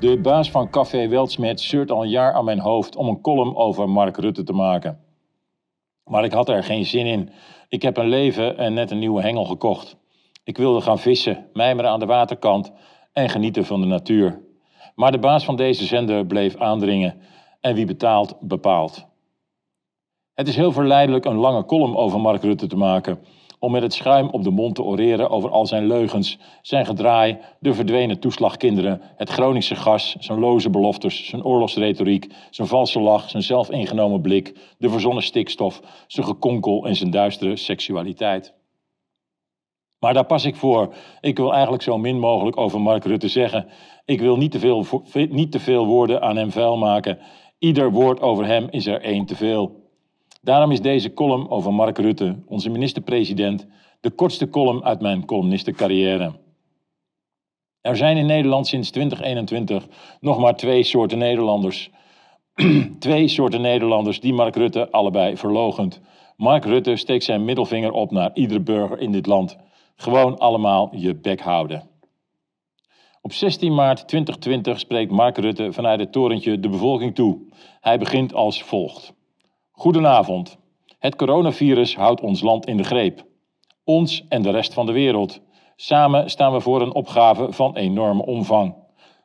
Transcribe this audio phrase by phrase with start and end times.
[0.00, 3.56] De baas van Café Weltsmet zeurt al een jaar aan mijn hoofd om een column
[3.56, 5.00] over Mark Rutte te maken.
[6.04, 7.30] Maar ik had er geen zin in.
[7.68, 9.96] Ik heb een leven en net een nieuwe hengel gekocht.
[10.44, 12.72] Ik wilde gaan vissen, mijmeren aan de waterkant
[13.12, 14.42] en genieten van de natuur.
[14.94, 17.20] Maar de baas van deze zender bleef aandringen
[17.60, 19.06] en wie betaalt, bepaalt.
[20.34, 23.18] Het is heel verleidelijk een lange column over Mark Rutte te maken,
[23.58, 27.38] om met het schuim op de mond te oreren over al zijn leugens, zijn gedraai,
[27.60, 33.42] de verdwenen toeslagkinderen, het Groningse gas, zijn loze beloftes, zijn oorlogsretoriek, zijn valse lach, zijn
[33.42, 38.54] zelfingenomen blik, de verzonnen stikstof, zijn gekonkel en zijn duistere seksualiteit.
[39.98, 40.94] Maar daar pas ik voor.
[41.20, 43.68] Ik wil eigenlijk zo min mogelijk over Mark Rutte zeggen.
[44.04, 47.18] Ik wil niet te veel, niet te veel woorden aan hem vuil maken.
[47.58, 49.85] Ieder woord over hem is er één te veel.
[50.46, 53.66] Daarom is deze column over Mark Rutte, onze minister-president,
[54.00, 56.32] de kortste column uit mijn columnistencarrière.
[57.80, 59.86] Er zijn in Nederland sinds 2021
[60.20, 61.90] nog maar twee soorten Nederlanders.
[62.98, 66.00] twee soorten Nederlanders die Mark Rutte allebei verlogend.
[66.36, 69.56] Mark Rutte steekt zijn middelvinger op naar iedere burger in dit land.
[69.96, 71.88] Gewoon allemaal je bek houden.
[73.20, 77.38] Op 16 maart 2020 spreekt Mark Rutte vanuit het torentje de bevolking toe.
[77.80, 79.15] Hij begint als volgt.
[79.78, 80.58] Goedenavond.
[80.98, 83.24] Het coronavirus houdt ons land in de greep.
[83.84, 85.40] Ons en de rest van de wereld.
[85.76, 88.74] Samen staan we voor een opgave van enorme omvang.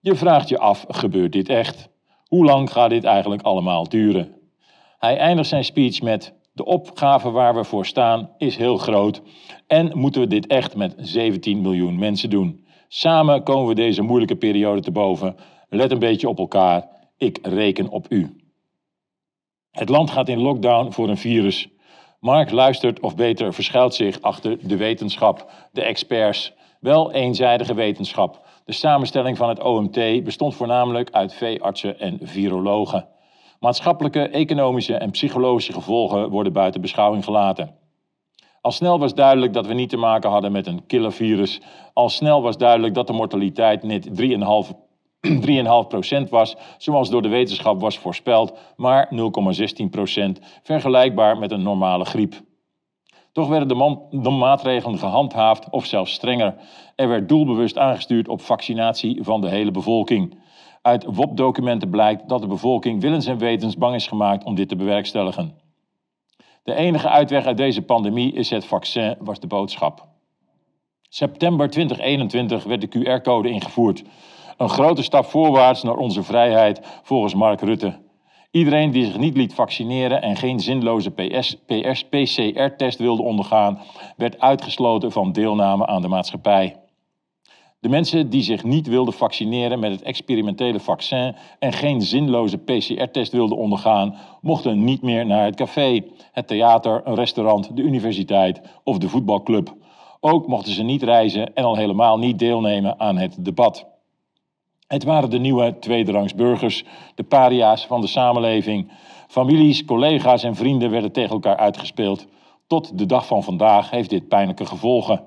[0.00, 1.88] Je vraagt je af, gebeurt dit echt?
[2.26, 4.34] Hoe lang gaat dit eigenlijk allemaal duren?
[4.98, 9.22] Hij eindigt zijn speech met: De opgave waar we voor staan is heel groot
[9.66, 12.66] en moeten we dit echt met 17 miljoen mensen doen.
[12.88, 15.36] Samen komen we deze moeilijke periode te boven.
[15.68, 16.88] Let een beetje op elkaar.
[17.16, 18.45] Ik reken op u.
[19.76, 21.68] Het land gaat in lockdown voor een virus.
[22.20, 26.52] Mark luistert, of beter verschuilt zich achter de wetenschap, de experts.
[26.80, 28.46] Wel eenzijdige wetenschap.
[28.64, 33.08] De samenstelling van het OMT bestond voornamelijk uit veeartsen en virologen.
[33.60, 37.74] Maatschappelijke, economische en psychologische gevolgen worden buiten beschouwing gelaten.
[38.60, 41.60] Al snel was duidelijk dat we niet te maken hadden met een killervirus.
[41.92, 44.85] Al snel was duidelijk dat de mortaliteit net 3,5
[46.24, 52.34] 3,5% was, zoals door de wetenschap was voorspeld, maar 0,16%, vergelijkbaar met een normale griep.
[53.32, 56.54] Toch werden de, maatregelen gehandhaafd of zelfs strenger.
[56.94, 60.38] Er werd doelbewust aangestuurd op vaccinatie van de hele bevolking.
[60.82, 64.76] Uit WOP-documenten blijkt dat de bevolking willens en wetens bang is gemaakt om dit te
[64.76, 65.54] bewerkstelligen.
[66.62, 70.06] De enige uitweg uit deze pandemie is het vaccin, was de boodschap.
[71.08, 74.02] September 2021 werd de QR-code ingevoerd.
[74.56, 77.98] Een grote stap voorwaarts naar onze vrijheid, volgens Mark Rutte.
[78.50, 81.10] Iedereen die zich niet liet vaccineren en geen zinloze
[82.08, 83.80] PCR-test wilde ondergaan,
[84.16, 86.76] werd uitgesloten van deelname aan de maatschappij.
[87.80, 93.32] De mensen die zich niet wilden vaccineren met het experimentele vaccin en geen zinloze PCR-test
[93.32, 98.98] wilden ondergaan, mochten niet meer naar het café, het theater, een restaurant, de universiteit of
[98.98, 99.74] de voetbalclub.
[100.20, 103.95] Ook mochten ze niet reizen en al helemaal niet deelnemen aan het debat.
[104.86, 108.90] Het waren de nieuwe tweederangs burgers, de paria's van de samenleving.
[109.28, 112.26] Families, collega's en vrienden werden tegen elkaar uitgespeeld.
[112.66, 115.24] Tot de dag van vandaag heeft dit pijnlijke gevolgen.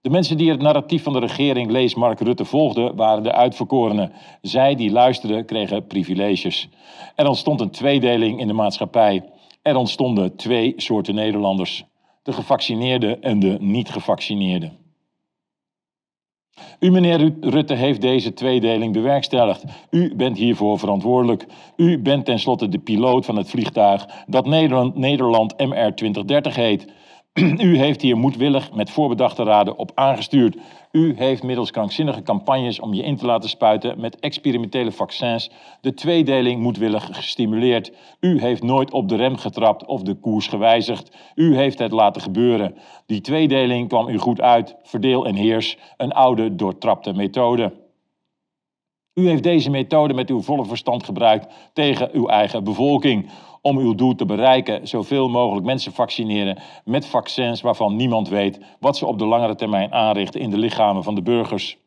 [0.00, 4.12] De mensen die het narratief van de regering, lees Mark Rutte, volgden, waren de uitverkorenen.
[4.42, 6.68] Zij die luisterden, kregen privileges.
[7.14, 9.24] Er ontstond een tweedeling in de maatschappij.
[9.62, 11.84] Er ontstonden twee soorten Nederlanders:
[12.22, 14.85] de gevaccineerden en de niet-gevaccineerden.
[16.80, 19.64] U, meneer Rutte, heeft deze tweedeling bewerkstelligd.
[19.90, 21.46] U bent hiervoor verantwoordelijk.
[21.76, 26.86] U bent tenslotte de piloot van het vliegtuig dat Nederland, Nederland MR 2030 heet.
[27.36, 30.56] U heeft hier moedwillig met voorbedachte raden op aangestuurd.
[30.92, 35.94] U heeft middels krankzinnige campagnes om je in te laten spuiten met experimentele vaccins de
[35.94, 37.92] tweedeling moedwillig gestimuleerd.
[38.20, 41.16] U heeft nooit op de rem getrapt of de koers gewijzigd.
[41.34, 42.74] U heeft het laten gebeuren.
[43.06, 44.76] Die tweedeling kwam u goed uit.
[44.82, 47.72] Verdeel en heers, een oude doortrapte methode.
[49.14, 53.30] U heeft deze methode met uw volle verstand gebruikt tegen uw eigen bevolking
[53.66, 54.88] om uw doel te bereiken.
[54.88, 59.92] Zoveel mogelijk mensen vaccineren met vaccins waarvan niemand weet wat ze op de langere termijn
[59.92, 61.78] aanrichten in de lichamen van de burgers.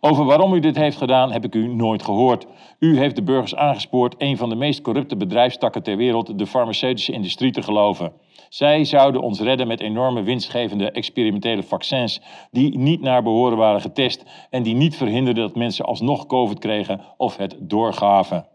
[0.00, 2.46] Over waarom u dit heeft gedaan heb ik u nooit gehoord.
[2.78, 7.12] U heeft de burgers aangespoord een van de meest corrupte bedrijfstakken ter wereld, de farmaceutische
[7.12, 8.12] industrie, te geloven.
[8.48, 12.20] Zij zouden ons redden met enorme winstgevende experimentele vaccins
[12.50, 17.00] die niet naar behoren waren getest en die niet verhinderden dat mensen alsnog COVID kregen
[17.16, 18.51] of het doorgaven.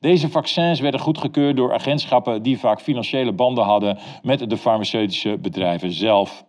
[0.00, 5.92] Deze vaccins werden goedgekeurd door agentschappen die vaak financiële banden hadden met de farmaceutische bedrijven
[5.92, 6.44] zelf.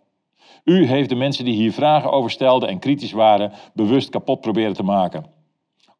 [0.64, 4.74] U heeft de mensen die hier vragen over stelden en kritisch waren, bewust kapot proberen
[4.74, 5.38] te maken.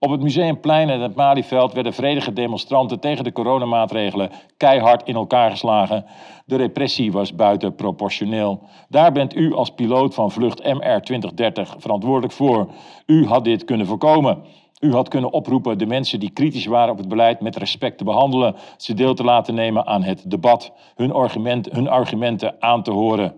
[0.02, 5.50] Op het Museumplein en het Malieveld werden vredige demonstranten tegen de coronamaatregelen keihard in elkaar
[5.50, 6.04] geslagen.
[6.44, 8.62] De repressie was buitenproportioneel.
[8.88, 12.70] Daar bent u als piloot van vlucht MR 2030 verantwoordelijk voor.
[13.06, 14.42] U had dit kunnen voorkomen.
[14.80, 18.04] U had kunnen oproepen de mensen die kritisch waren op het beleid met respect te
[18.04, 22.90] behandelen, ze deel te laten nemen aan het debat, hun, argument, hun argumenten aan te
[22.90, 23.34] horen.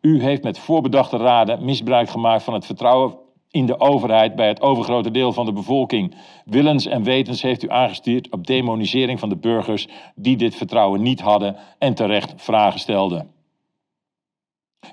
[0.00, 3.16] U heeft met voorbedachte raden misbruik gemaakt van het vertrouwen
[3.50, 6.14] in de overheid bij het overgrote deel van de bevolking.
[6.44, 11.20] Willens en wetens heeft u aangestuurd op demonisering van de burgers die dit vertrouwen niet
[11.20, 13.30] hadden en terecht vragen stelden.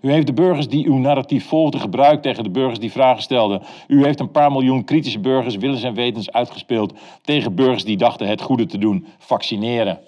[0.01, 3.61] U heeft de burgers die uw narratief volgden gebruikt tegen de burgers die vragen stelden.
[3.88, 8.27] U heeft een paar miljoen kritische burgers willens en wetens uitgespeeld tegen burgers die dachten
[8.27, 9.99] het goede te doen, vaccineren.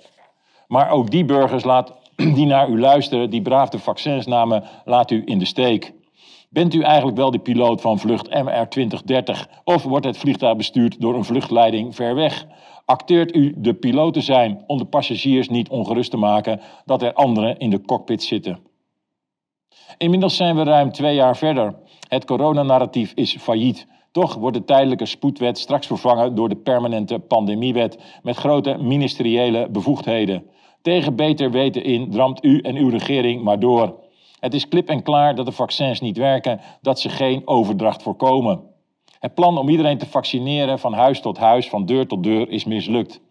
[0.67, 1.93] Maar ook die burgers laat,
[2.35, 5.93] die naar u luisteren, die braaf de vaccins namen, laat u in de steek.
[6.49, 11.01] Bent u eigenlijk wel de piloot van vlucht MR 2030 of wordt het vliegtuig bestuurd
[11.01, 12.45] door een vluchtleiding ver weg?
[12.85, 17.13] Acteert u de piloot te zijn om de passagiers niet ongerust te maken dat er
[17.13, 18.59] anderen in de cockpit zitten?
[19.97, 21.75] Inmiddels zijn we ruim twee jaar verder.
[22.07, 23.87] Het coronanarratief is failliet.
[24.11, 30.43] Toch wordt de tijdelijke spoedwet straks vervangen door de permanente pandemiewet met grote ministeriële bevoegdheden.
[30.81, 33.95] Tegen beter weten in dramt u en uw regering maar door.
[34.39, 38.61] Het is klip en klaar dat de vaccins niet werken, dat ze geen overdracht voorkomen.
[39.19, 42.65] Het plan om iedereen te vaccineren van huis tot huis, van deur tot deur, is
[42.65, 43.21] mislukt.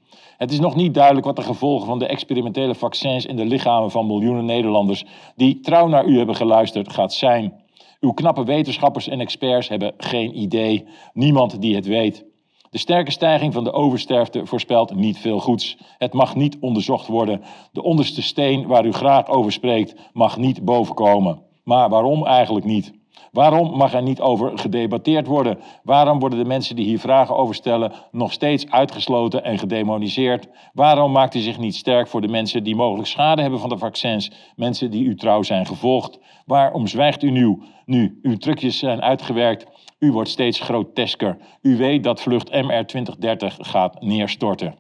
[0.43, 3.91] Het is nog niet duidelijk wat de gevolgen van de experimentele vaccins in de lichamen
[3.91, 5.05] van miljoenen Nederlanders
[5.37, 7.63] die trouw naar u hebben geluisterd gaat zijn.
[8.01, 10.85] Uw knappe wetenschappers en experts hebben geen idee.
[11.13, 12.25] Niemand die het weet.
[12.71, 15.77] De sterke stijging van de oversterfte voorspelt niet veel goeds.
[15.99, 17.43] Het mag niet onderzocht worden.
[17.73, 21.43] De onderste steen waar u graag over spreekt mag niet bovenkomen.
[21.65, 22.93] Maar waarom eigenlijk niet?
[23.33, 25.59] Waarom mag er niet over gedebatteerd worden?
[25.83, 30.49] Waarom worden de mensen die hier vragen over stellen nog steeds uitgesloten en gedemoniseerd?
[30.73, 33.79] Waarom maakt u zich niet sterk voor de mensen die mogelijk schade hebben van de
[33.79, 34.33] vaccins?
[34.57, 36.19] Mensen die u trouw zijn gevolgd?
[36.47, 37.63] Waarom zwijgt u nu?
[37.85, 39.67] Nu uw trucjes zijn uitgewerkt.
[39.99, 41.37] U wordt steeds grotesker.
[41.63, 44.75] U weet dat vlucht MR 2030 gaat neerstorten.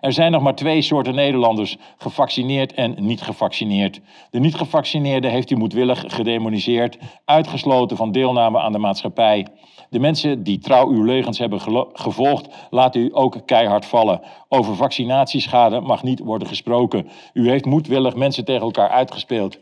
[0.00, 4.00] Er zijn nog maar twee soorten Nederlanders, gevaccineerd en niet gevaccineerd.
[4.30, 9.46] De niet gevaccineerde heeft u moedwillig gedemoniseerd, uitgesloten van deelname aan de maatschappij.
[9.90, 11.60] De mensen die trouw uw leugens hebben
[11.92, 14.20] gevolgd, laten u ook keihard vallen.
[14.48, 17.08] Over vaccinatieschade mag niet worden gesproken.
[17.32, 19.58] U heeft moedwillig mensen tegen elkaar uitgespeeld.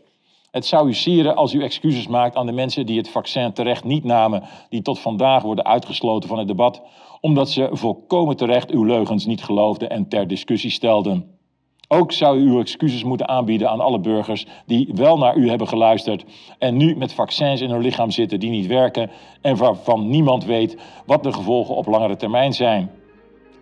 [0.57, 3.83] Het zou u sieren als u excuses maakt aan de mensen die het vaccin terecht
[3.83, 6.81] niet namen, die tot vandaag worden uitgesloten van het debat,
[7.21, 11.37] omdat ze volkomen terecht uw leugens niet geloofden en ter discussie stelden.
[11.87, 15.67] Ook zou u uw excuses moeten aanbieden aan alle burgers die wel naar u hebben
[15.67, 16.25] geluisterd
[16.59, 19.11] en nu met vaccins in hun lichaam zitten die niet werken
[19.41, 22.91] en waarvan niemand weet wat de gevolgen op langere termijn zijn.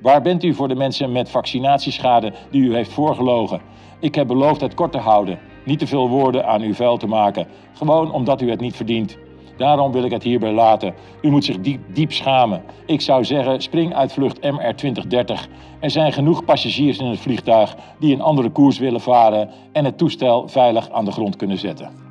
[0.02, 3.62] Waar bent u voor de mensen met vaccinatieschade die u heeft voorgelogen?
[4.00, 7.08] Ik heb beloofd het kort te houden, niet te veel woorden aan uw vuil te
[7.08, 9.18] maken, gewoon omdat u het niet verdient.
[9.58, 10.94] Daarom wil ik het hierbij laten.
[11.22, 12.64] U moet zich diep, diep schamen.
[12.86, 15.48] Ik zou zeggen, spring uit vlucht MR 2030.
[15.80, 19.98] Er zijn genoeg passagiers in het vliegtuig die een andere koers willen varen en het
[19.98, 22.05] toestel veilig aan de grond kunnen zetten.